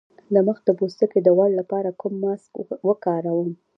[0.33, 2.51] د مخ د پوستکي د غوړ لپاره کوم ماسک
[2.87, 3.49] وکاروم؟